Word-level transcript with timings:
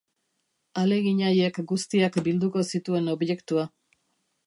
Ahalegin 0.79 1.21
haiek 1.27 1.61
guztiak 1.73 2.19
bilduko 2.31 2.67
zituen 2.75 3.15
objektua. 3.17 3.73